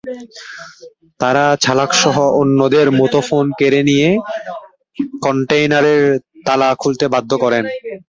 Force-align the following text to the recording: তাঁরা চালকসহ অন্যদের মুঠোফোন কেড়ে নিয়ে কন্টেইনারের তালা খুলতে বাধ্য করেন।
তাঁরা 1.19 1.45
চালকসহ 1.63 2.15
অন্যদের 2.41 2.87
মুঠোফোন 2.99 3.45
কেড়ে 3.59 3.81
নিয়ে 3.83 4.09
কন্টেইনারের 5.23 6.03
তালা 6.45 6.69
খুলতে 6.75 7.05
বাধ্য 7.13 7.31
করেন। 7.43 7.63